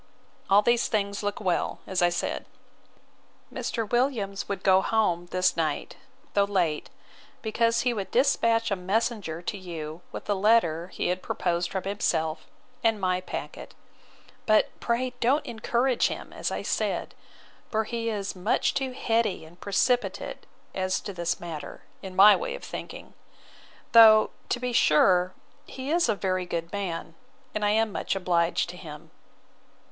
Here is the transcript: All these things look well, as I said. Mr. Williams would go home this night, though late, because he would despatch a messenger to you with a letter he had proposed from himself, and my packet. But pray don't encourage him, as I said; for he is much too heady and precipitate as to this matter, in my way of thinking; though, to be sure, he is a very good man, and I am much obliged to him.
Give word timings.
All 0.49 0.63
these 0.63 0.87
things 0.87 1.21
look 1.21 1.39
well, 1.39 1.77
as 1.85 2.01
I 2.01 2.09
said. 2.09 2.47
Mr. 3.53 3.87
Williams 3.87 4.49
would 4.49 4.63
go 4.63 4.81
home 4.81 5.27
this 5.27 5.55
night, 5.55 5.95
though 6.33 6.45
late, 6.45 6.89
because 7.43 7.81
he 7.81 7.93
would 7.93 8.09
despatch 8.09 8.71
a 8.71 8.75
messenger 8.75 9.43
to 9.43 9.57
you 9.59 10.01
with 10.11 10.27
a 10.27 10.33
letter 10.33 10.87
he 10.87 11.09
had 11.09 11.21
proposed 11.21 11.71
from 11.71 11.83
himself, 11.83 12.47
and 12.83 12.99
my 12.99 13.21
packet. 13.21 13.75
But 14.47 14.69
pray 14.79 15.13
don't 15.19 15.45
encourage 15.45 16.07
him, 16.07 16.33
as 16.33 16.49
I 16.49 16.63
said; 16.63 17.13
for 17.69 17.83
he 17.83 18.09
is 18.09 18.35
much 18.35 18.73
too 18.73 18.93
heady 18.93 19.45
and 19.45 19.61
precipitate 19.61 20.47
as 20.73 20.99
to 21.01 21.13
this 21.13 21.39
matter, 21.39 21.83
in 22.01 22.15
my 22.15 22.35
way 22.35 22.55
of 22.55 22.63
thinking; 22.63 23.13
though, 23.91 24.31
to 24.49 24.59
be 24.59 24.73
sure, 24.73 25.35
he 25.67 25.91
is 25.91 26.09
a 26.09 26.15
very 26.15 26.47
good 26.47 26.73
man, 26.73 27.13
and 27.53 27.63
I 27.63 27.69
am 27.69 27.91
much 27.91 28.15
obliged 28.15 28.67
to 28.71 28.77
him. 28.77 29.11